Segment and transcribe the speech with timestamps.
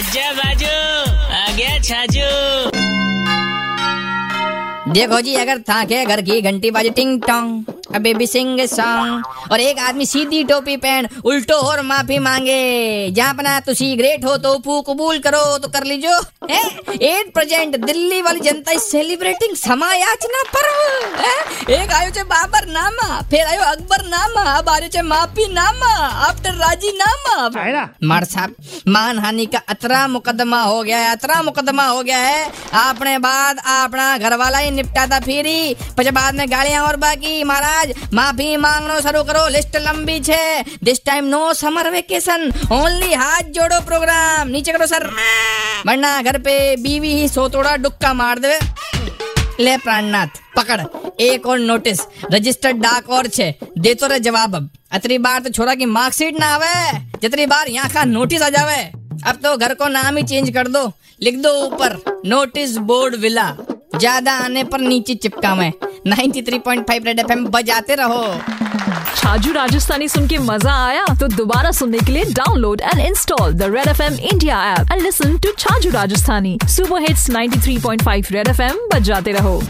[0.00, 0.68] आजा बाजू
[1.30, 2.28] आ गया छाजू।
[4.92, 9.24] देखो जी, अगर था के घर की घंटी बाजे टिंग टोंग अबे भी सिंग सॉन्ग,
[9.52, 14.36] और एक आदमी सीधी टोपी पहन उल्टो और माफ़ी मांगे। जहाँ अपना तुसी ग्रेट हो
[14.38, 16.18] तो फू कबूल करो तो कर लीजो।
[16.50, 23.46] एट प्रेजेंट दिल्ली वाली जनता इज़ सेलिब्रेटिंग समायाचना पर्व एक आयो छे बाबर नामा फिर
[23.46, 25.90] आयो अकबर नामा अब आयो छे माफ़ी नामा
[26.28, 27.36] आफ्टर राज़ी नामा।
[28.04, 28.54] मार साहब
[28.88, 34.06] मानहानि का अतरा मुकदमा हो गया है अतरा मुकदमा हो गया है। आपने बाद अपना
[34.18, 39.22] घर वाला ही निपटाता फिरी પછી बाद में गालियाँ और बाकी। महाराज माफ़ी मांगनो शुरू
[39.24, 40.42] करो लिस्ट लंबी छे।
[40.84, 45.06] This time no summer vacation only हाथ जोड़ो प्रोग्राम नीचे करो सर।
[45.86, 48.58] वरना घर पे बीवी ही सोतोड़ा डुक्का मार देवे।
[49.60, 50.26] ले प्राणनाथ,
[50.56, 50.80] पकड़।
[51.22, 52.00] एक और नोटिस
[52.32, 56.46] रजिस्टर्ड डाक और छे। देतो रे जवाब अब। अतरी बार तो छोरा की मार्कशीट ना
[56.46, 58.82] आवे। जितनी बार यहाँ का नोटिस आ जावे।
[59.22, 60.86] अब तो घर को नाम ही चेंज कर दो।
[61.20, 63.50] लिख दो ऊपर नोटिस बोर्ड विला
[63.96, 65.70] ज़्यादा आने पर नीचे चिपकावे।
[66.06, 68.24] 93.5 रेड एफएम बजाते रहो।
[69.16, 73.70] छाजू राजस्थानी सुन के मज़ा आया तो दोबारा सुनने के लिए download and install the
[73.74, 76.58] Red F M India app and listen to Chhaju Rajasthani.
[76.68, 79.60] Super hits 93.5 Red F M बजाते रहो।